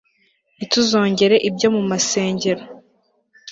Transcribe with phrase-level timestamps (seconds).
[0.55, 2.63] ntituzongere ibyo mumasengero